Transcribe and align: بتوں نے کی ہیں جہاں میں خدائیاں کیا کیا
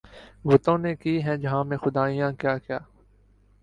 بتوں 0.45 0.77
نے 0.77 0.95
کی 0.95 1.21
ہیں 1.23 1.35
جہاں 1.37 1.63
میں 1.63 1.77
خدائیاں 1.77 2.31
کیا 2.31 2.57
کیا 2.57 2.79